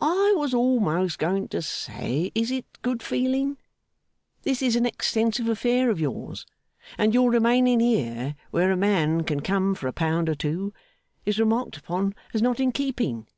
[0.00, 3.58] 'I was almost going to say, is it good feeling?
[4.42, 6.46] This is an extensive affair of yours;
[6.98, 10.74] and your remaining here where a man can come for a pound or two,
[11.24, 13.28] is remarked upon as not in keeping.